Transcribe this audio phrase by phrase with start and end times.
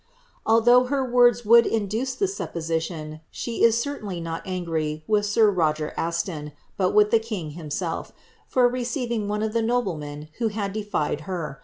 [0.47, 5.53] Alihouijh her words would induce the siippo*: tiim, she is certainly not angry with sir
[5.53, 8.11] llcger .Uton, but with the kin^ himself,
[8.47, 11.59] for receiving one of the noblemen who had defied her.